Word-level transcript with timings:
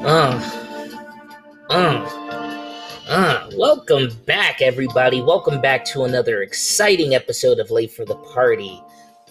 Uh, 0.00 0.40
uh, 1.70 2.08
uh, 3.08 3.50
welcome 3.56 4.08
back, 4.26 4.62
everybody. 4.62 5.20
Welcome 5.20 5.60
back 5.60 5.84
to 5.86 6.04
another 6.04 6.42
exciting 6.42 7.16
episode 7.16 7.58
of 7.58 7.72
Late 7.72 7.90
for 7.92 8.04
the 8.04 8.14
Party 8.14 8.80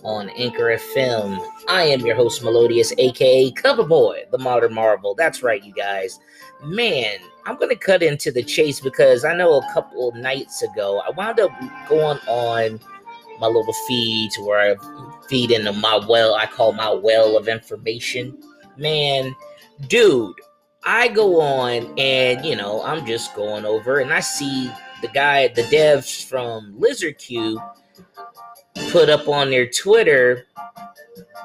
on 0.03 0.29
Anchor 0.31 0.77
FM. 0.77 1.41
I 1.69 1.83
am 1.83 2.05
your 2.05 2.17
host, 2.17 2.43
Melodious, 2.43 2.91
aka 2.97 3.49
Coverboy, 3.51 4.30
the 4.30 4.38
Modern 4.38 4.73
Marvel. 4.73 5.16
That's 5.16 5.41
right, 5.41 5.63
you 5.63 5.73
guys. 5.73 6.20
Man, 6.61 7.18
I'm 7.45 7.57
to 7.57 7.75
cut 7.77 8.04
into 8.04 8.29
the 8.29 8.43
chase 8.43 8.81
because 8.81 9.23
I 9.23 9.34
know 9.34 9.59
a 9.59 9.73
couple 9.73 10.11
nights 10.15 10.63
ago 10.63 11.02
I 11.07 11.11
wound 11.11 11.39
up 11.39 11.52
going 11.88 12.20
on 12.27 12.79
my 13.39 13.47
little 13.47 13.73
feed 13.88 14.31
where 14.41 14.71
I 14.71 15.27
feed 15.29 15.52
into 15.52 15.71
my 15.71 16.05
well, 16.09 16.36
I 16.36 16.45
call 16.45 16.73
my 16.73 16.91
well 16.91 17.38
of 17.38 17.47
information. 17.47 18.38
Man, 18.75 19.34
dude, 19.88 20.35
I 20.88 21.09
go 21.09 21.41
on 21.41 21.94
and 22.00 22.46
you 22.46 22.55
know, 22.55 22.82
I'm 22.82 23.05
just 23.05 23.36
going 23.36 23.66
over 23.66 24.00
and 24.00 24.14
I 24.14 24.22
see 24.22 24.72
the 25.02 25.10
guy, 25.10 25.50
the 25.50 25.63
devs 25.63 26.23
from 26.23 26.80
Lizardcube 26.80 27.62
put 28.90 29.10
up 29.10 29.27
on 29.27 29.50
their 29.50 29.68
Twitter 29.68 30.46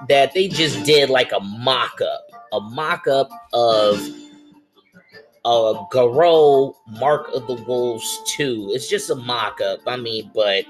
that 0.08 0.32
they 0.32 0.46
just 0.46 0.84
did 0.84 1.10
like 1.10 1.32
a 1.32 1.40
mock 1.40 2.00
up, 2.00 2.28
a 2.52 2.60
mock 2.60 3.08
up 3.08 3.28
of 3.52 3.98
a 5.44 5.74
Garou 5.90 6.72
Mark 6.86 7.28
of 7.34 7.48
the 7.48 7.60
Wolves 7.66 8.20
2. 8.26 8.70
It's 8.72 8.88
just 8.88 9.10
a 9.10 9.16
mock 9.16 9.60
up. 9.60 9.80
I 9.88 9.96
mean, 9.96 10.30
but 10.32 10.66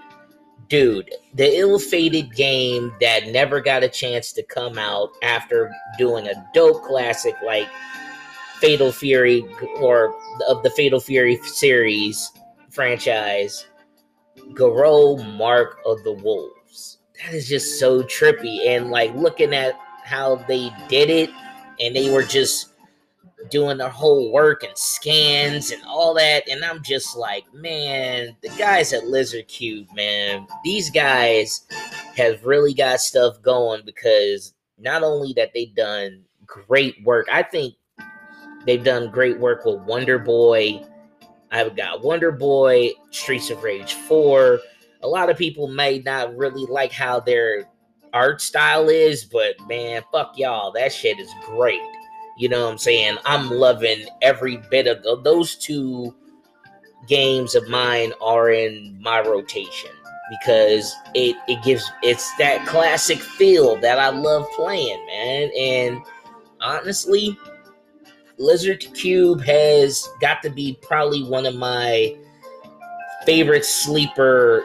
dude, 0.68 1.10
the 1.34 1.58
ill-fated 1.58 2.34
game 2.34 2.90
that 3.02 3.28
never 3.28 3.60
got 3.60 3.84
a 3.84 3.88
chance 3.88 4.32
to 4.32 4.42
come 4.42 4.78
out 4.78 5.10
after 5.22 5.70
doing 5.98 6.26
a 6.26 6.50
dope 6.54 6.82
classic 6.84 7.34
like 7.44 7.68
Fatal 8.62 8.92
Fury 8.92 9.44
or 9.80 10.14
of 10.48 10.62
the 10.62 10.70
Fatal 10.70 11.00
Fury 11.00 11.36
series 11.38 12.30
franchise, 12.70 13.66
Garou 14.54 15.16
Mark 15.36 15.80
of 15.84 16.00
the 16.04 16.12
Wolves. 16.12 16.98
That 17.20 17.34
is 17.34 17.48
just 17.48 17.80
so 17.80 18.04
trippy. 18.04 18.68
And 18.68 18.88
like 18.88 19.12
looking 19.16 19.52
at 19.52 19.74
how 20.04 20.36
they 20.46 20.70
did 20.88 21.10
it, 21.10 21.30
and 21.80 21.96
they 21.96 22.12
were 22.12 22.22
just 22.22 22.74
doing 23.50 23.78
their 23.78 23.88
whole 23.88 24.30
work 24.30 24.62
and 24.62 24.78
scans 24.78 25.72
and 25.72 25.82
all 25.84 26.14
that. 26.14 26.48
And 26.48 26.64
I'm 26.64 26.84
just 26.84 27.16
like, 27.16 27.52
man, 27.52 28.36
the 28.42 28.48
guys 28.50 28.92
at 28.92 29.02
Lizardcube, 29.02 29.92
man, 29.92 30.46
these 30.62 30.88
guys 30.88 31.66
have 32.16 32.44
really 32.46 32.74
got 32.74 33.00
stuff 33.00 33.42
going 33.42 33.82
because 33.84 34.54
not 34.78 35.02
only 35.02 35.32
that 35.32 35.50
they've 35.52 35.74
done 35.74 36.22
great 36.46 37.02
work, 37.04 37.26
I 37.28 37.42
think 37.42 37.74
they've 38.66 38.84
done 38.84 39.10
great 39.10 39.38
work 39.38 39.64
with 39.64 39.80
Wonder 39.80 40.18
Boy. 40.18 40.84
I've 41.50 41.76
got 41.76 42.02
Wonder 42.02 42.32
Boy, 42.32 42.90
Streets 43.10 43.50
of 43.50 43.62
Rage 43.62 43.94
4. 43.94 44.58
A 45.02 45.08
lot 45.08 45.30
of 45.30 45.36
people 45.36 45.68
may 45.68 45.98
not 45.98 46.36
really 46.36 46.64
like 46.66 46.92
how 46.92 47.20
their 47.20 47.68
art 48.12 48.40
style 48.40 48.88
is, 48.88 49.24
but 49.24 49.54
man, 49.66 50.02
fuck 50.12 50.36
y'all. 50.36 50.72
That 50.72 50.92
shit 50.92 51.18
is 51.18 51.30
great. 51.44 51.80
You 52.38 52.48
know 52.48 52.64
what 52.64 52.72
I'm 52.72 52.78
saying? 52.78 53.16
I'm 53.24 53.50
loving 53.50 54.06
every 54.22 54.56
bit 54.70 54.86
of 54.86 55.24
those 55.24 55.56
two 55.56 56.14
games 57.08 57.54
of 57.54 57.68
mine 57.68 58.12
are 58.20 58.50
in 58.50 58.96
my 59.00 59.20
rotation 59.20 59.90
because 60.30 60.94
it 61.14 61.36
it 61.48 61.62
gives 61.62 61.90
it's 62.02 62.34
that 62.36 62.66
classic 62.66 63.18
feel 63.18 63.76
that 63.76 63.98
I 63.98 64.08
love 64.08 64.46
playing, 64.56 65.04
man. 65.06 65.50
And 65.58 66.02
honestly, 66.60 67.38
Lizardcube 68.38 69.44
has 69.44 70.08
got 70.20 70.42
to 70.42 70.50
be 70.50 70.78
probably 70.82 71.22
one 71.22 71.46
of 71.46 71.54
my 71.54 72.16
favorite 73.24 73.64
sleeper 73.64 74.64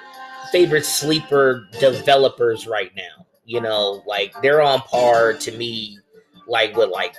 favorite 0.51 0.85
sleeper 0.85 1.67
developers 1.79 2.67
right 2.67 2.91
now. 2.95 3.25
You 3.45 3.61
know, 3.61 4.03
like 4.05 4.33
they're 4.41 4.61
on 4.61 4.79
par 4.81 5.33
to 5.33 5.51
me 5.57 5.99
like 6.47 6.75
with 6.75 6.89
like 6.89 7.15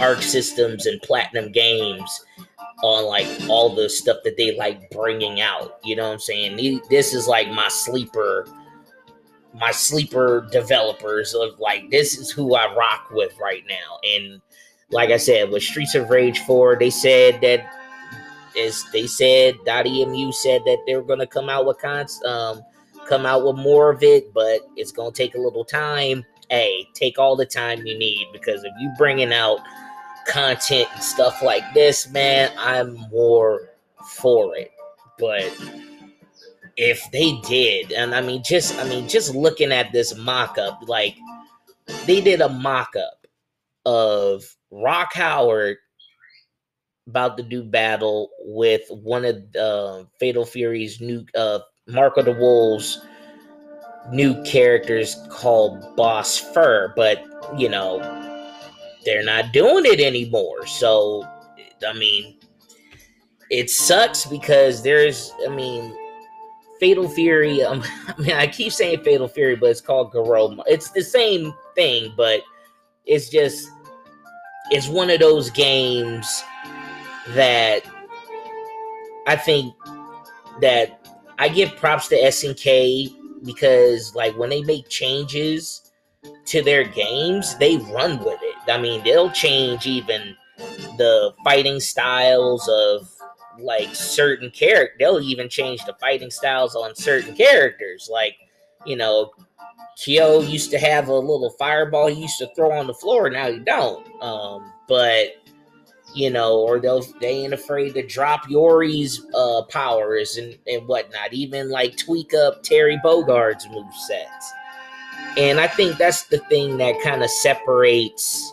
Arc 0.00 0.22
Systems 0.22 0.86
and 0.86 1.00
Platinum 1.02 1.52
Games 1.52 2.24
on 2.82 3.04
like 3.06 3.26
all 3.48 3.74
the 3.74 3.88
stuff 3.88 4.18
that 4.24 4.36
they 4.36 4.56
like 4.56 4.90
bringing 4.90 5.40
out. 5.40 5.78
You 5.84 5.96
know 5.96 6.06
what 6.08 6.14
I'm 6.14 6.18
saying? 6.18 6.80
This 6.90 7.14
is 7.14 7.28
like 7.28 7.48
my 7.50 7.68
sleeper, 7.68 8.46
my 9.54 9.70
sleeper 9.70 10.48
developers 10.50 11.34
of 11.34 11.58
like 11.58 11.90
this 11.90 12.16
is 12.16 12.30
who 12.30 12.54
I 12.54 12.74
rock 12.74 13.08
with 13.12 13.36
right 13.38 13.62
now. 13.68 13.98
And 14.04 14.40
like 14.92 15.10
I 15.10 15.16
said, 15.16 15.50
with 15.50 15.62
Streets 15.62 15.94
of 15.94 16.10
Rage 16.10 16.40
4, 16.40 16.76
they 16.76 16.90
said 16.90 17.40
that 17.40 17.66
as 18.58 18.84
they 18.92 19.06
said, 19.06 19.54
Dotemu 19.66 20.32
said 20.34 20.62
that 20.66 20.78
they're 20.86 21.02
gonna 21.02 21.26
come 21.26 21.48
out 21.48 21.66
with 21.66 21.78
cons 21.78 22.22
um 22.24 22.62
come 23.08 23.26
out 23.26 23.44
with 23.44 23.56
more 23.56 23.90
of 23.90 24.02
it, 24.02 24.32
but 24.32 24.60
it's 24.76 24.92
gonna 24.92 25.10
take 25.10 25.34
a 25.34 25.40
little 25.40 25.64
time 25.64 26.24
hey, 26.52 26.86
take 26.92 27.18
all 27.18 27.34
the 27.34 27.46
time 27.46 27.86
you 27.86 27.98
need 27.98 28.28
because 28.30 28.62
if 28.62 28.72
you 28.78 28.92
bringing 28.98 29.32
out 29.32 29.58
content 30.28 30.86
and 30.92 31.02
stuff 31.02 31.42
like 31.42 31.64
this, 31.72 32.10
man, 32.10 32.52
I'm 32.58 32.94
more 33.10 33.70
for 34.06 34.54
it. 34.54 34.70
But 35.18 35.50
if 36.76 37.02
they 37.10 37.40
did, 37.48 37.92
and 37.92 38.14
I 38.14 38.20
mean, 38.20 38.42
just 38.44 38.78
I 38.78 38.84
mean, 38.84 39.08
just 39.08 39.34
looking 39.34 39.72
at 39.72 39.92
this 39.92 40.14
mock-up, 40.14 40.80
like 40.86 41.16
they 42.04 42.20
did 42.20 42.42
a 42.42 42.50
mock-up 42.50 43.26
of 43.86 44.44
Rock 44.72 45.12
Howard 45.14 45.76
about 47.06 47.36
to 47.36 47.42
do 47.42 47.62
battle 47.62 48.30
with 48.40 48.82
one 48.88 49.24
of 49.24 49.36
uh, 49.56 50.04
Fatal 50.18 50.44
Fury's 50.44 51.00
new 51.00 51.24
uh, 51.36 51.60
Mark 51.86 52.16
of 52.16 52.24
the 52.24 52.32
Wolves 52.32 53.00
new 54.10 54.42
characters 54.42 55.16
called 55.30 55.94
Boss 55.96 56.38
Fur, 56.38 56.92
but 56.96 57.24
you 57.56 57.68
know, 57.68 58.00
they're 59.04 59.24
not 59.24 59.52
doing 59.52 59.84
it 59.86 60.00
anymore. 60.00 60.66
So, 60.66 61.24
I 61.86 61.92
mean, 61.92 62.38
it 63.50 63.70
sucks 63.70 64.24
because 64.24 64.82
there's, 64.82 65.32
I 65.46 65.54
mean, 65.54 65.96
Fatal 66.80 67.08
Fury. 67.08 67.62
Um, 67.62 67.82
I 68.08 68.20
mean, 68.20 68.32
I 68.32 68.46
keep 68.46 68.72
saying 68.72 69.02
Fatal 69.02 69.28
Fury, 69.28 69.56
but 69.56 69.70
it's 69.70 69.80
called 69.80 70.12
Garou. 70.12 70.56
It's 70.66 70.90
the 70.90 71.02
same 71.02 71.52
thing, 71.74 72.12
but 72.16 72.40
it's 73.04 73.28
just, 73.28 73.68
it's 74.72 74.88
one 74.88 75.10
of 75.10 75.20
those 75.20 75.50
games 75.50 76.42
that 77.34 77.82
I 79.26 79.36
think 79.36 79.74
that 80.62 81.06
I 81.38 81.50
give 81.50 81.76
props 81.76 82.08
to 82.08 82.16
SNK 82.16 83.44
because 83.44 84.14
like 84.14 84.36
when 84.38 84.48
they 84.48 84.62
make 84.62 84.88
changes 84.88 85.92
to 86.46 86.62
their 86.62 86.84
games, 86.84 87.56
they 87.58 87.76
run 87.76 88.18
with 88.24 88.38
it. 88.42 88.54
I 88.66 88.78
mean, 88.78 89.04
they'll 89.04 89.30
change 89.30 89.86
even 89.86 90.34
the 90.96 91.34
fighting 91.44 91.78
styles 91.78 92.66
of 92.68 93.10
like 93.58 93.94
certain 93.94 94.50
character. 94.50 94.96
They'll 94.98 95.20
even 95.20 95.50
change 95.50 95.84
the 95.84 95.94
fighting 96.00 96.30
styles 96.30 96.74
on 96.74 96.94
certain 96.94 97.34
characters. 97.34 98.08
Like, 98.10 98.36
you 98.86 98.96
know, 98.96 99.32
Kyo 99.96 100.40
used 100.40 100.70
to 100.70 100.78
have 100.78 101.08
a 101.08 101.14
little 101.14 101.50
fireball 101.50 102.08
he 102.08 102.22
used 102.22 102.38
to 102.38 102.48
throw 102.54 102.72
on 102.72 102.86
the 102.86 102.94
floor. 102.94 103.30
Now 103.30 103.50
he 103.50 103.58
don't. 103.58 104.06
Um, 104.22 104.72
but 104.88 105.28
you 106.14 106.30
know, 106.30 106.58
or 106.58 106.78
they'll 106.78 107.02
they 107.20 107.44
ain't 107.44 107.54
afraid 107.54 107.94
to 107.94 108.06
drop 108.06 108.48
Iori's 108.48 109.24
uh, 109.34 109.62
powers 109.68 110.36
and, 110.36 110.56
and 110.66 110.86
whatnot, 110.86 111.32
even 111.32 111.70
like 111.70 111.96
tweak 111.96 112.34
up 112.34 112.62
Terry 112.62 113.00
Bogard's 113.02 113.68
move 113.68 113.94
sets. 113.94 114.52
And 115.36 115.58
I 115.58 115.66
think 115.66 115.96
that's 115.96 116.24
the 116.24 116.38
thing 116.38 116.76
that 116.78 117.00
kind 117.02 117.22
of 117.22 117.30
separates 117.30 118.52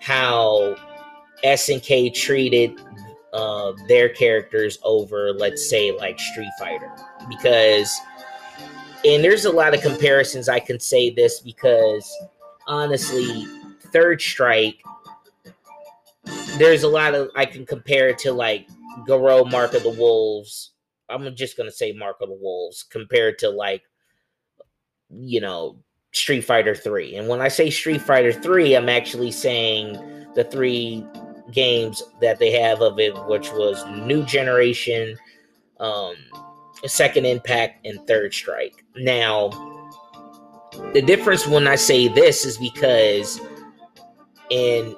how 0.00 0.74
SNK 1.44 2.12
treated 2.14 2.80
uh, 3.32 3.72
their 3.88 4.08
characters 4.08 4.78
over, 4.82 5.32
let's 5.32 5.68
say, 5.68 5.92
like 5.92 6.18
Street 6.18 6.50
Fighter, 6.58 6.90
because 7.28 7.96
and 9.04 9.22
there's 9.22 9.44
a 9.44 9.52
lot 9.52 9.74
of 9.74 9.82
comparisons 9.82 10.48
I 10.48 10.60
can 10.60 10.80
say 10.80 11.10
this 11.10 11.40
because 11.40 12.10
honestly, 12.66 13.46
Third 13.92 14.20
Strike 14.20 14.82
there's 16.58 16.82
a 16.82 16.88
lot 16.88 17.14
of 17.14 17.30
I 17.34 17.46
can 17.46 17.66
compare 17.66 18.08
it 18.08 18.18
to 18.18 18.32
like 18.32 18.68
Garou 19.06 19.44
Mark 19.44 19.74
of 19.74 19.82
the 19.82 19.90
Wolves. 19.90 20.70
I'm 21.08 21.34
just 21.34 21.56
gonna 21.56 21.70
say 21.70 21.92
Mark 21.92 22.16
of 22.20 22.28
the 22.28 22.38
Wolves 22.40 22.82
compared 22.82 23.38
to 23.40 23.50
like 23.50 23.82
you 25.10 25.40
know 25.40 25.76
Street 26.12 26.42
Fighter 26.42 26.74
3. 26.74 27.16
And 27.16 27.28
when 27.28 27.40
I 27.40 27.48
say 27.48 27.70
Street 27.70 28.00
Fighter 28.00 28.32
3, 28.32 28.76
I'm 28.76 28.88
actually 28.88 29.32
saying 29.32 29.94
the 30.34 30.44
three 30.44 31.04
games 31.50 32.02
that 32.20 32.38
they 32.38 32.52
have 32.52 32.80
of 32.80 32.98
it, 32.98 33.14
which 33.26 33.50
was 33.52 33.84
New 34.06 34.24
Generation, 34.24 35.16
um, 35.80 36.14
Second 36.86 37.26
Impact, 37.26 37.86
and 37.86 38.04
Third 38.06 38.34
Strike. 38.34 38.84
Now, 38.96 39.50
the 40.92 41.02
difference 41.02 41.46
when 41.46 41.66
I 41.66 41.76
say 41.76 42.08
this 42.08 42.44
is 42.44 42.58
because 42.58 43.40
in 44.50 44.94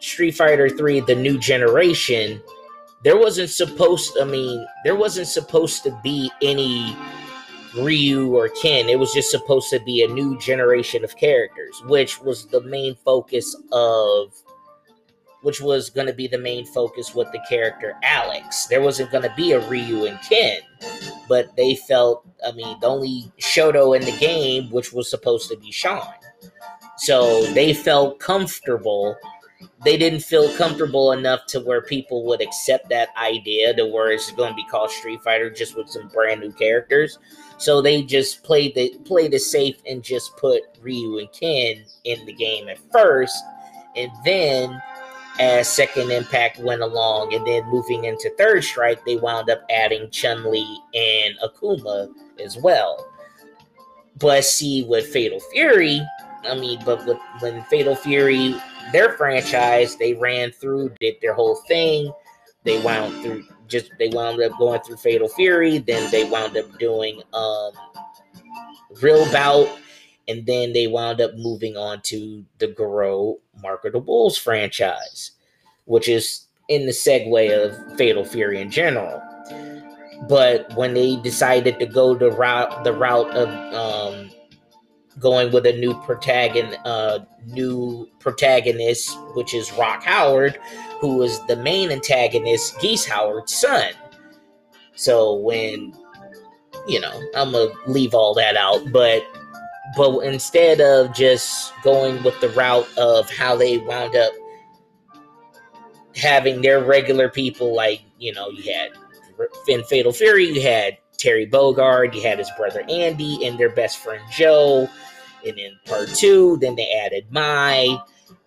Street 0.00 0.32
Fighter 0.32 0.68
3 0.68 1.00
the 1.00 1.14
new 1.14 1.38
generation, 1.38 2.42
there 3.02 3.16
wasn't 3.16 3.50
supposed 3.50 4.16
I 4.20 4.24
mean, 4.24 4.66
there 4.84 4.96
wasn't 4.96 5.28
supposed 5.28 5.82
to 5.84 5.98
be 6.02 6.30
any 6.42 6.96
Ryu 7.76 8.34
or 8.36 8.48
Ken. 8.48 8.88
It 8.88 8.98
was 8.98 9.12
just 9.12 9.30
supposed 9.30 9.70
to 9.70 9.80
be 9.80 10.04
a 10.04 10.08
new 10.08 10.38
generation 10.38 11.04
of 11.04 11.16
characters, 11.16 11.82
which 11.86 12.20
was 12.20 12.46
the 12.46 12.60
main 12.60 12.94
focus 13.04 13.56
of 13.72 14.32
which 15.44 15.60
was 15.60 15.90
going 15.90 16.06
to 16.06 16.12
be 16.12 16.26
the 16.26 16.38
main 16.38 16.64
focus 16.64 17.14
with 17.14 17.30
the 17.30 17.38
character 17.46 17.94
Alex. 18.02 18.66
There 18.66 18.80
wasn't 18.80 19.12
going 19.12 19.24
to 19.24 19.34
be 19.36 19.52
a 19.52 19.68
Ryu 19.68 20.06
and 20.06 20.18
Ken, 20.22 20.60
but 21.28 21.54
they 21.54 21.76
felt, 21.76 22.26
I 22.46 22.52
mean, 22.52 22.80
the 22.80 22.86
only 22.86 23.30
Shoto 23.38 23.94
in 23.94 24.04
the 24.06 24.16
game, 24.18 24.70
which 24.70 24.94
was 24.94 25.10
supposed 25.10 25.50
to 25.50 25.58
be 25.58 25.70
Sean. 25.70 26.14
So 26.96 27.44
they 27.52 27.74
felt 27.74 28.20
comfortable. 28.20 29.16
They 29.84 29.98
didn't 29.98 30.20
feel 30.20 30.50
comfortable 30.56 31.12
enough 31.12 31.44
to 31.48 31.60
where 31.60 31.82
people 31.82 32.24
would 32.24 32.40
accept 32.40 32.88
that 32.88 33.10
idea 33.18 33.74
to 33.74 33.84
where 33.84 34.12
it's 34.12 34.30
going 34.30 34.50
to 34.50 34.56
be 34.56 34.64
called 34.64 34.90
Street 34.90 35.20
Fighter 35.22 35.50
just 35.50 35.76
with 35.76 35.90
some 35.90 36.08
brand 36.08 36.40
new 36.40 36.52
characters. 36.52 37.18
So 37.58 37.82
they 37.82 38.02
just 38.02 38.42
played 38.42 38.74
the 38.74 38.96
played 39.04 39.34
it 39.34 39.40
safe 39.40 39.76
and 39.86 40.02
just 40.02 40.34
put 40.38 40.62
Ryu 40.80 41.18
and 41.18 41.30
Ken 41.32 41.84
in 42.04 42.24
the 42.24 42.32
game 42.32 42.70
at 42.70 42.78
first, 42.90 43.36
and 43.94 44.10
then 44.24 44.82
as 45.40 45.68
Second 45.68 46.10
Impact 46.10 46.58
went 46.58 46.82
along, 46.82 47.34
and 47.34 47.46
then 47.46 47.66
moving 47.68 48.04
into 48.04 48.30
Third 48.38 48.62
Strike, 48.62 49.04
they 49.04 49.16
wound 49.16 49.50
up 49.50 49.64
adding 49.70 50.10
Chun 50.10 50.50
Li 50.50 50.80
and 50.94 51.34
Akuma 51.42 52.08
as 52.42 52.56
well. 52.56 53.04
But 54.18 54.44
see, 54.44 54.84
with 54.84 55.06
Fatal 55.06 55.40
Fury, 55.52 56.00
I 56.48 56.54
mean, 56.54 56.80
but 56.84 57.04
with, 57.06 57.18
when 57.40 57.62
Fatal 57.64 57.96
Fury, 57.96 58.54
their 58.92 59.12
franchise, 59.12 59.96
they 59.96 60.14
ran 60.14 60.52
through, 60.52 60.92
did 61.00 61.16
their 61.20 61.34
whole 61.34 61.56
thing. 61.66 62.12
They 62.62 62.80
wound 62.80 63.22
through 63.22 63.44
just 63.68 63.90
they 63.98 64.08
wound 64.08 64.40
up 64.42 64.56
going 64.58 64.80
through 64.80 64.96
Fatal 64.96 65.28
Fury, 65.28 65.78
then 65.78 66.10
they 66.10 66.24
wound 66.24 66.56
up 66.56 66.78
doing 66.78 67.20
um 67.32 67.72
Real 69.00 69.30
Bout, 69.32 69.68
and 70.28 70.46
then 70.46 70.72
they 70.72 70.86
wound 70.86 71.20
up 71.20 71.32
moving 71.36 71.76
on 71.76 72.00
to 72.02 72.44
the 72.58 72.68
Garou 72.68 73.38
Mark 73.62 73.84
of 73.84 74.06
Wolves 74.06 74.38
franchise, 74.38 75.32
which 75.84 76.08
is 76.08 76.46
in 76.68 76.86
the 76.86 76.92
segue 76.92 77.64
of 77.64 77.98
Fatal 77.98 78.24
Fury 78.24 78.60
in 78.60 78.70
general. 78.70 79.22
But 80.28 80.74
when 80.74 80.94
they 80.94 81.16
decided 81.16 81.78
to 81.78 81.86
go 81.86 82.14
the 82.14 82.30
route 82.30 82.84
the 82.84 82.92
route 82.92 83.30
of 83.30 83.48
um, 83.74 84.30
going 85.18 85.52
with 85.52 85.66
a 85.66 85.72
new 85.72 85.94
protagonist, 86.02 86.78
uh, 86.84 87.20
new 87.46 88.08
protagonist, 88.20 89.18
which 89.34 89.52
is 89.52 89.72
Rock 89.72 90.02
Howard, 90.04 90.58
who 91.00 91.22
is 91.22 91.44
the 91.46 91.56
main 91.56 91.90
antagonist, 91.90 92.80
Geese 92.80 93.04
Howard's 93.04 93.54
son. 93.54 93.92
So 94.94 95.34
when 95.34 95.92
you 96.86 97.00
know, 97.00 97.20
I'm 97.34 97.52
gonna 97.52 97.72
leave 97.86 98.14
all 98.14 98.34
that 98.34 98.56
out, 98.56 98.92
but 98.92 99.22
but 99.96 100.20
instead 100.20 100.80
of 100.80 101.14
just 101.14 101.72
going 101.82 102.22
with 102.22 102.38
the 102.40 102.48
route 102.50 102.88
of 102.96 103.30
how 103.30 103.56
they 103.56 103.78
wound 103.78 104.16
up 104.16 104.32
having 106.16 106.60
their 106.62 106.82
regular 106.82 107.28
people, 107.28 107.74
like 107.74 108.02
you 108.18 108.32
know, 108.32 108.48
you 108.48 108.72
had 108.72 108.90
in 109.68 109.84
Fatal 109.84 110.12
Fury, 110.12 110.46
you 110.46 110.62
had 110.62 110.96
Terry 111.18 111.46
Bogard, 111.46 112.14
you 112.14 112.22
had 112.22 112.38
his 112.38 112.50
brother 112.56 112.84
Andy, 112.88 113.46
and 113.46 113.58
their 113.58 113.70
best 113.70 113.98
friend 113.98 114.22
Joe. 114.32 114.88
And 115.46 115.58
in 115.58 115.76
part 115.84 116.08
two, 116.08 116.56
then 116.58 116.74
they 116.74 116.90
added 116.90 117.26
Mai 117.30 117.98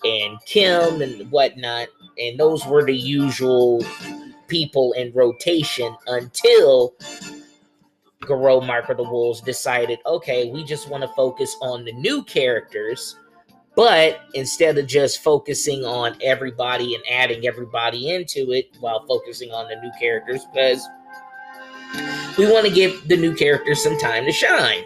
and 0.04 0.38
Kim 0.46 1.02
and 1.02 1.30
whatnot, 1.32 1.88
and 2.18 2.40
those 2.40 2.66
were 2.66 2.84
the 2.84 2.96
usual 2.96 3.84
people 4.48 4.94
in 4.94 5.12
rotation 5.14 5.96
until 6.08 6.94
Garou 8.28 8.62
Mark 8.62 8.90
of 8.90 8.98
the 8.98 9.04
Wolves 9.04 9.42
decided, 9.42 10.00
okay, 10.06 10.52
we 10.52 10.64
just 10.64 10.90
want 10.90 11.02
to 11.02 11.08
focus 11.10 11.56
on 11.62 11.86
the 11.86 11.94
new 11.94 12.24
characters, 12.24 13.16
but 13.76 14.22
instead 14.34 14.78
of 14.78 14.88
just 14.88 15.24
focusing 15.24 15.86
on 15.86 16.16
everybody 16.22 16.96
and 16.96 17.04
adding 17.10 17.48
everybody 17.48 18.14
into 18.14 18.52
it 18.52 18.76
while 18.80 19.06
focusing 19.08 19.52
on 19.52 19.68
the 19.70 19.76
new 19.82 19.92
characters, 20.00 20.46
because 20.54 20.88
we 22.38 22.52
want 22.52 22.66
to 22.66 22.72
give 22.72 23.08
the 23.08 23.18
new 23.18 23.34
characters 23.34 23.82
some 23.82 23.98
time 23.98 24.26
to 24.26 24.32
shine. 24.32 24.84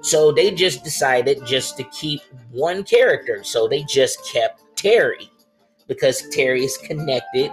So 0.00 0.32
they 0.32 0.50
just 0.50 0.84
decided 0.84 1.44
just 1.44 1.76
to 1.76 1.84
keep 1.84 2.22
one 2.50 2.84
character. 2.84 3.44
So 3.44 3.68
they 3.68 3.82
just 3.84 4.24
kept 4.26 4.62
Terry 4.76 5.30
because 5.86 6.28
Terry 6.30 6.64
is 6.64 6.76
connected 6.78 7.50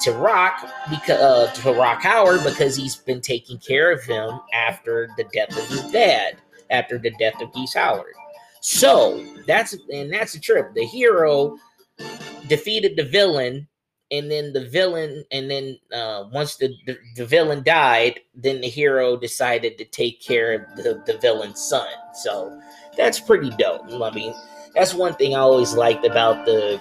to 0.00 0.12
Rock 0.12 0.68
because 0.90 1.20
uh, 1.20 1.52
to 1.62 1.72
Rock 1.72 2.02
Howard 2.02 2.44
because 2.44 2.76
he's 2.76 2.96
been 2.96 3.20
taking 3.20 3.58
care 3.58 3.90
of 3.90 4.02
him 4.04 4.40
after 4.52 5.08
the 5.16 5.24
death 5.32 5.56
of 5.56 5.66
his 5.68 5.90
dad, 5.90 6.36
after 6.70 6.98
the 6.98 7.10
death 7.18 7.40
of 7.40 7.52
Geese 7.52 7.74
Howard. 7.74 8.14
So 8.60 9.24
that's 9.46 9.76
and 9.92 10.12
that's 10.12 10.32
the 10.32 10.40
trip. 10.40 10.74
The 10.74 10.84
hero 10.84 11.56
defeated 12.48 12.96
the 12.96 13.04
villain, 13.04 13.68
and 14.10 14.30
then 14.30 14.52
the 14.52 14.68
villain, 14.68 15.24
and 15.30 15.50
then 15.50 15.78
uh, 15.92 16.24
once 16.32 16.56
the, 16.56 16.74
the, 16.86 16.96
the 17.16 17.26
villain 17.26 17.62
died, 17.62 18.20
then 18.34 18.60
the 18.60 18.68
hero 18.68 19.16
decided 19.16 19.78
to 19.78 19.84
take 19.84 20.22
care 20.22 20.52
of 20.54 20.76
the, 20.76 21.02
the 21.06 21.18
villain's 21.18 21.60
son. 21.60 21.88
So 22.14 22.60
that's 22.96 23.20
pretty 23.20 23.50
dope. 23.50 23.90
I 23.90 24.10
mean, 24.14 24.34
that's 24.76 24.94
one 24.94 25.14
thing 25.14 25.34
I 25.34 25.38
always 25.38 25.72
liked 25.74 26.04
about 26.04 26.44
the 26.44 26.80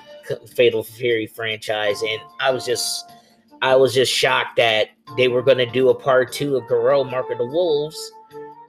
Fatal 0.54 0.84
Fury 0.84 1.28
franchise, 1.28 2.02
and 2.04 2.20
I 2.40 2.52
was 2.52 2.66
just 2.66 3.12
I 3.62 3.76
was 3.76 3.94
just 3.94 4.12
shocked 4.12 4.58
that 4.58 4.90
they 5.18 5.30
were 5.30 5.42
going 5.42 5.58
to 5.58 5.66
do 5.66 5.90
a 5.90 5.96
part 5.96 6.32
two 6.32 6.58
of 6.58 6.68
Garou 6.68 7.06
Mark 7.06 7.32
of 7.32 7.38
the 7.38 7.46
Wolves, 7.46 8.12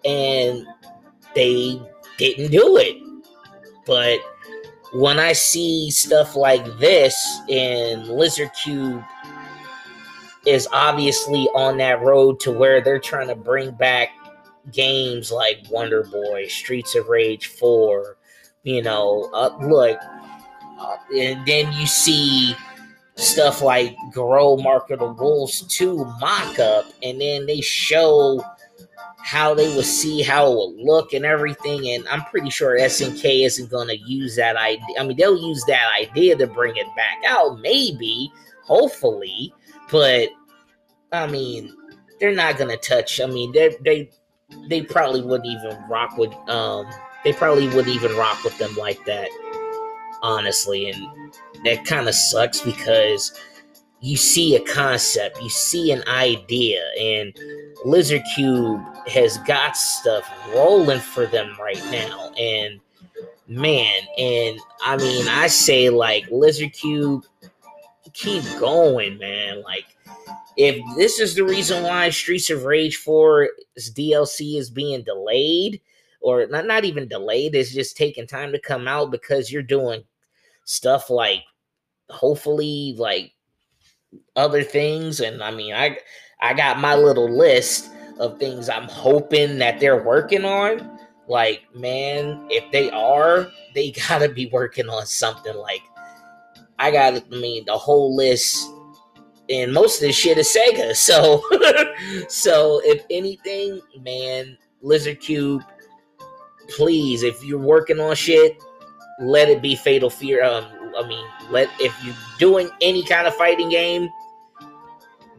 and 0.05 0.64
they 1.34 1.82
didn't 2.19 2.52
do 2.52 2.76
it. 2.76 2.96
But 3.84 4.20
when 4.93 5.19
I 5.19 5.32
see 5.32 5.90
stuff 5.90 6.37
like 6.37 6.64
this, 6.78 7.14
and 7.50 8.06
Lizard 8.06 8.50
Cube 8.62 9.02
is 10.46 10.69
obviously 10.73 11.49
on 11.55 11.78
that 11.78 12.00
road 12.00 12.38
to 12.40 12.52
where 12.52 12.81
they're 12.81 13.00
trying 13.00 13.26
to 13.28 13.34
bring 13.34 13.73
back 13.73 14.11
games 14.73 15.32
like 15.32 15.67
Wonder 15.69 16.05
Boy, 16.05 16.46
Streets 16.46 16.94
of 16.94 17.08
Rage 17.08 17.49
4, 17.49 18.15
you 18.66 18.82
know, 18.82 19.30
look, 19.62 19.96
uh, 20.80 20.96
and 21.16 21.46
then 21.46 21.72
you 21.72 21.86
see 21.86 22.56
stuff 23.14 23.62
like 23.62 23.96
Garou 24.12 24.61
Mark 24.61 24.90
of 24.90 25.18
Wolves 25.20 25.61
2 25.68 26.04
mock 26.20 26.58
up, 26.58 26.85
and 27.00 27.20
then 27.20 27.46
they 27.46 27.61
show 27.61 28.44
how 29.18 29.54
they 29.54 29.73
would 29.76 29.85
see 29.85 30.20
how 30.20 30.50
it 30.50 30.56
would 30.56 30.85
look 30.85 31.12
and 31.12 31.25
everything. 31.25 31.88
And 31.90 32.08
I'm 32.08 32.23
pretty 32.23 32.50
sure 32.50 32.76
SNK 32.76 33.46
isn't 33.46 33.70
going 33.70 33.87
to 33.87 33.96
use 33.99 34.35
that 34.35 34.56
idea. 34.56 34.85
I 34.99 35.04
mean, 35.04 35.16
they'll 35.16 35.40
use 35.40 35.62
that 35.68 35.88
idea 36.00 36.35
to 36.35 36.49
bring 36.49 36.76
it 36.76 36.87
back 36.96 37.18
out, 37.25 37.61
maybe, 37.61 38.32
hopefully, 38.64 39.54
but 39.92 40.28
I 41.12 41.28
mean, 41.28 41.73
they're 42.18 42.35
not 42.35 42.58
going 42.58 42.70
to 42.70 42.76
touch. 42.76 43.20
I 43.20 43.26
mean, 43.26 43.52
they 43.52 43.76
they 43.85 44.11
they 44.68 44.82
probably 44.82 45.23
wouldn't 45.23 45.46
even 45.46 45.78
rock 45.88 46.16
with 46.18 46.35
um 46.49 46.88
they 47.26 47.33
probably 47.33 47.66
wouldn't 47.66 47.88
even 47.88 48.16
rock 48.16 48.45
with 48.45 48.56
them 48.56 48.73
like 48.76 49.04
that 49.04 49.28
honestly. 50.23 50.90
And 50.90 51.33
that 51.64 51.85
kind 51.85 52.09
of 52.09 52.14
sucks 52.14 52.61
because 52.61 53.33
you 54.00 54.16
see 54.16 54.54
a 54.54 54.61
concept, 54.61 55.42
you 55.42 55.50
see 55.50 55.90
an 55.90 56.04
idea, 56.06 56.85
and 57.00 57.37
Lizard 57.85 58.23
Cube 58.35 58.80
has 59.09 59.38
got 59.38 59.76
stuff 59.76 60.30
rolling 60.54 61.00
for 61.00 61.26
them 61.26 61.56
right 61.59 61.83
now. 61.90 62.30
And 62.38 62.78
man, 63.49 64.02
and 64.16 64.61
I 64.85 64.97
mean, 64.97 65.26
I 65.26 65.49
say 65.49 65.90
like 65.90 66.28
Lizardcube, 66.28 67.25
keep 68.12 68.45
going, 68.61 69.18
man. 69.18 69.62
Like, 69.62 69.87
if 70.56 70.80
this 70.97 71.18
is 71.18 71.35
the 71.35 71.45
reason 71.45 71.83
why 71.83 72.11
Streets 72.11 72.50
of 72.50 72.64
Rage 72.64 73.02
4's 73.02 73.92
DLC 73.92 74.59
is 74.59 74.71
being 74.71 75.02
delayed, 75.02 75.80
or 76.20 76.46
not, 76.46 76.66
not 76.66 76.85
even 76.85 77.08
delayed, 77.08 77.54
it's 77.54 77.73
just 77.73 77.96
taking 77.96 78.26
time 78.26 78.52
to 78.52 78.58
come 78.58 78.88
out 78.88 79.11
because 79.11 79.52
you're 79.52 79.62
doing 79.62 80.02
stuff 80.64 81.11
like 81.11 81.42
hopefully 82.11 82.94
like 82.99 83.32
other 84.35 84.62
things. 84.62 85.20
And 85.20 85.42
i 85.42 85.50
mean 85.50 85.75
i 85.75 85.96
i 86.40 86.52
got 86.52 86.80
my 86.80 86.94
little 86.94 87.30
list 87.30 87.90
of 88.18 88.38
things 88.38 88.68
i'm 88.68 88.88
hoping 88.88 89.58
that 89.58 89.80
they're 89.80 90.02
working 90.02 90.44
on. 90.44 90.99
Like 91.28 91.62
man 91.75 92.46
if 92.50 92.70
they 92.73 92.90
are 92.90 93.50
they 93.75 93.90
gotta 94.08 94.28
be 94.28 94.46
working 94.46 94.88
on 94.88 95.06
something. 95.06 95.56
Like 95.56 95.82
i 96.78 96.90
got 96.90 97.14
i 97.14 97.37
mean 97.37 97.64
the 97.66 97.78
whole 97.78 98.14
list 98.14 98.70
and 99.49 99.73
most 99.73 100.02
of 100.02 100.08
this 100.08 100.16
shit 100.16 100.38
is 100.38 100.49
sega. 100.49 100.94
So 100.96 101.42
so 102.28 102.80
if 102.85 103.04
anything 103.11 103.80
man 104.02 104.58
lizard 104.82 105.20
cube 105.20 105.62
please 106.68 107.23
if 107.23 107.44
you're 107.44 107.58
working 107.58 108.00
on 108.00 108.14
shit 108.14 108.61
let 109.18 109.49
it 109.49 109.62
be 109.62 109.75
Fatal 109.75 110.11
Fury. 110.11 110.42
Um, 110.42 110.66
I 110.96 111.06
mean, 111.06 111.26
let 111.50 111.68
if 111.80 111.94
you're 112.04 112.14
doing 112.38 112.68
any 112.80 113.04
kind 113.04 113.26
of 113.26 113.35
fighting 113.35 113.68
game, 113.68 114.08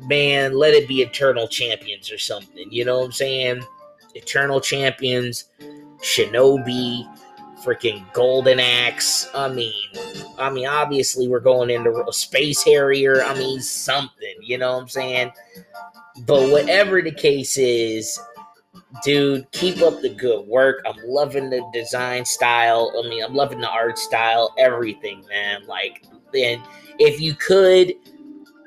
man, 0.01 0.53
let 0.57 0.74
it 0.74 0.88
be 0.88 1.01
Eternal 1.01 1.48
Champions 1.48 2.12
or 2.12 2.17
something. 2.17 2.67
You 2.72 2.86
know 2.86 3.00
what 3.00 3.05
I'm 3.05 3.12
saying? 3.12 3.63
Eternal 4.15 4.62
Champions, 4.62 5.46
Shinobi, 6.00 7.05
freaking 7.63 8.12
Golden 8.13 8.60
Axe. 8.60 9.29
I 9.34 9.48
mean, 9.50 9.74
I 10.38 10.50
mean, 10.50 10.67
obviously 10.67 11.27
we're 11.27 11.39
going 11.39 11.69
into 11.69 12.03
Space 12.12 12.63
Harrier. 12.63 13.24
I 13.24 13.34
mean, 13.36 13.62
something. 13.62 14.36
You 14.41 14.57
know 14.57 14.74
what 14.74 14.81
I'm 14.84 14.89
saying? 14.89 15.31
But 16.25 16.50
whatever 16.50 17.01
the 17.01 17.12
case 17.12 17.57
is, 17.57 18.19
dude, 19.04 19.50
keep 19.51 19.82
up 19.82 20.01
the 20.01 20.10
good 20.10 20.48
work. 20.48 20.82
I'm 20.86 20.98
loving 21.06 21.50
the 21.50 21.68
design 21.74 22.25
style. 22.25 22.92
I 22.98 23.08
mean, 23.08 23.24
I'm 23.24 23.34
loving 23.34 23.62
the 23.62 23.70
art 23.70 23.98
style, 23.98 24.54
everything, 24.58 25.25
man. 25.27 25.66
Like, 25.68 26.06
then 26.34 26.62
if 27.00 27.20
you 27.20 27.34
could, 27.36 27.94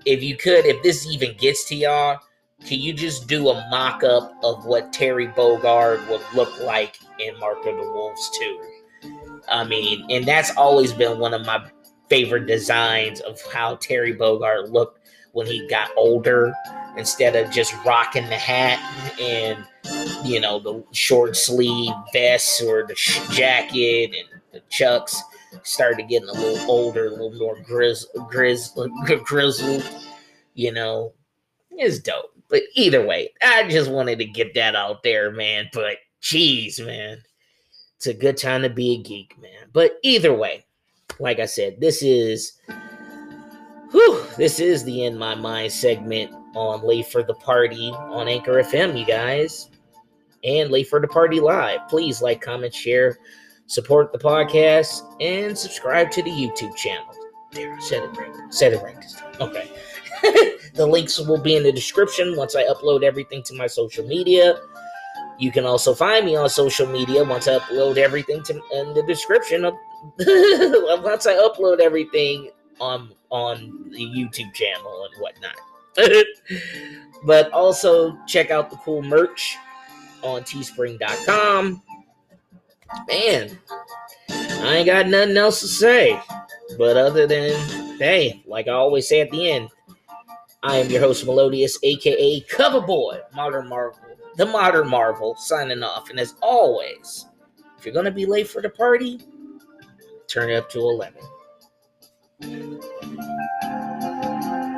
if 0.06 0.22
you 0.22 0.36
could, 0.36 0.66
if 0.66 0.82
this 0.82 1.06
even 1.06 1.36
gets 1.36 1.64
to 1.68 1.74
y'all, 1.74 2.18
can 2.64 2.78
you 2.78 2.92
just 2.92 3.26
do 3.26 3.48
a 3.48 3.68
mock 3.70 4.04
up 4.04 4.32
of 4.42 4.66
what 4.66 4.92
Terry 4.92 5.28
Bogard 5.28 6.06
would 6.08 6.22
look 6.34 6.60
like 6.60 6.98
in 7.18 7.38
Mark 7.38 7.58
of 7.58 7.76
the 7.76 7.90
Wolves 7.92 8.30
2? 8.38 8.60
I 9.48 9.64
mean, 9.64 10.06
and 10.10 10.26
that's 10.26 10.54
always 10.56 10.92
been 10.92 11.18
one 11.18 11.34
of 11.34 11.46
my 11.46 11.64
favorite 12.08 12.46
designs 12.46 13.20
of 13.20 13.40
how 13.52 13.76
Terry 13.76 14.14
Bogard 14.14 14.70
looked 14.70 15.08
when 15.32 15.46
he 15.46 15.66
got 15.68 15.90
older 15.96 16.52
instead 16.96 17.36
of 17.36 17.50
just 17.50 17.74
rocking 17.84 18.26
the 18.26 18.36
hat 18.36 18.78
and 19.20 19.64
you 20.24 20.40
know 20.40 20.58
the 20.58 20.84
short 20.92 21.36
sleeve 21.36 21.92
vests 22.12 22.62
or 22.62 22.84
the 22.86 22.94
sh- 22.94 23.20
jacket 23.30 24.14
and 24.14 24.40
the 24.52 24.60
chucks 24.68 25.20
started 25.62 26.08
getting 26.08 26.28
a 26.28 26.32
little 26.32 26.70
older 26.70 27.06
a 27.06 27.10
little 27.10 27.32
more 27.32 27.56
grizz 27.56 28.06
grizz 28.30 29.24
grizzled 29.24 29.84
you 30.54 30.72
know. 30.72 31.12
It's 31.70 31.98
dope. 31.98 32.32
But 32.48 32.62
either 32.74 33.06
way 33.06 33.32
i 33.42 33.66
just 33.68 33.90
wanted 33.90 34.18
to 34.18 34.24
get 34.24 34.54
that 34.54 34.74
out 34.74 35.02
there 35.02 35.30
man. 35.30 35.70
But 35.72 35.98
jeez 36.20 36.84
man 36.84 37.22
it's 37.96 38.06
a 38.06 38.14
good 38.14 38.36
time 38.36 38.62
to 38.62 38.70
be 38.70 38.94
a 38.94 39.02
geek 39.02 39.40
man. 39.40 39.68
But 39.72 39.98
either 40.02 40.34
way 40.34 40.64
like 41.18 41.38
i 41.38 41.46
said 41.46 41.80
this 41.80 42.02
is 42.02 42.58
whew, 43.90 44.24
this 44.36 44.60
is 44.60 44.84
the 44.84 45.04
in 45.04 45.18
my 45.18 45.34
mind 45.34 45.72
segment 45.72 46.32
on 46.54 46.82
late 46.84 47.06
for 47.06 47.22
the 47.22 47.34
party 47.34 47.90
on 47.90 48.28
anchor 48.28 48.62
fm 48.62 48.98
you 48.98 49.04
guys 49.04 49.69
and 50.44 50.70
late 50.70 50.88
for 50.88 51.00
the 51.00 51.08
party 51.08 51.40
live. 51.40 51.80
Please 51.88 52.22
like 52.22 52.40
comment 52.40 52.74
share 52.74 53.18
support 53.70 54.12
the 54.12 54.18
podcast 54.18 55.02
and 55.20 55.56
subscribe 55.56 56.10
to 56.10 56.22
the 56.24 56.30
youtube 56.30 56.74
channel. 56.74 57.14
There 57.52 57.72
i 57.72 57.78
said 57.78 58.02
it 58.02 58.16
right 58.16 58.34
said 58.50 58.72
it 58.72 58.82
right. 58.82 59.04
Okay. 59.40 59.70
The 60.72 60.86
links 60.86 61.18
will 61.18 61.40
be 61.40 61.56
in 61.56 61.62
the 61.64 61.72
description 61.72 62.36
once 62.36 62.56
i 62.56 62.64
upload 62.64 63.02
everything 63.02 63.42
to 63.44 63.54
my 63.54 63.66
social 63.66 64.06
media. 64.06 64.60
You 65.38 65.50
can 65.50 65.64
also 65.64 65.94
find 65.94 66.26
me 66.26 66.36
on 66.36 66.48
social 66.48 66.86
media 66.86 67.22
once 67.24 67.46
i 67.48 67.58
upload 67.58 67.96
everything 67.96 68.42
to 68.44 68.54
in 68.72 68.94
the 68.94 69.04
description 69.06 69.64
of 69.64 69.74
once 71.04 71.26
i 71.26 71.34
upload 71.34 71.80
everything 71.80 72.50
on 72.80 73.12
on 73.30 73.90
the 73.90 74.04
youtube 74.04 74.52
channel 74.54 75.08
and 75.08 75.22
whatnot. 75.22 75.56
But 77.24 77.52
also 77.52 78.16
check 78.26 78.50
out 78.50 78.70
the 78.70 78.76
cool 78.78 79.02
merch 79.02 79.58
on 80.22 80.42
teespring.com. 80.42 81.82
Man, 83.08 83.58
I 84.28 84.76
ain't 84.76 84.86
got 84.86 85.06
nothing 85.08 85.36
else 85.36 85.60
to 85.60 85.68
say. 85.68 86.20
But 86.78 86.96
other 86.96 87.26
than, 87.26 87.52
hey, 87.98 88.42
like 88.46 88.68
I 88.68 88.72
always 88.72 89.08
say 89.08 89.20
at 89.20 89.30
the 89.30 89.50
end, 89.50 89.70
I 90.62 90.76
am 90.76 90.90
your 90.90 91.00
host, 91.00 91.24
Melodious, 91.24 91.78
aka 91.82 92.40
Coverboy, 92.42 93.20
Modern 93.34 93.68
Marvel, 93.68 94.00
the 94.36 94.46
Modern 94.46 94.88
Marvel, 94.88 95.34
signing 95.36 95.82
off. 95.82 96.10
And 96.10 96.20
as 96.20 96.34
always, 96.42 97.26
if 97.78 97.84
you're 97.84 97.94
gonna 97.94 98.10
be 98.10 98.26
late 98.26 98.48
for 98.48 98.60
the 98.60 98.68
party, 98.68 99.20
turn 100.26 100.50
it 100.50 100.56
up 100.56 100.68
to 100.70 100.78
11. 100.78 101.22